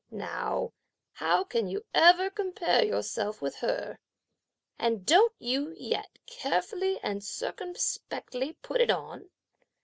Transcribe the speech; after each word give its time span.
Now, 0.09 0.73
how 1.13 1.43
can 1.43 1.67
you 1.67 1.85
ever 1.93 2.31
compare 2.31 2.83
yourself 2.83 3.39
with 3.39 3.57
her? 3.57 3.99
and 4.79 5.05
don't 5.05 5.35
you 5.37 5.75
yet 5.77 6.17
carefully 6.25 6.99
and 7.03 7.23
circumspectly 7.23 8.53
put 8.63 8.81
it 8.81 8.89
on? 8.89 9.29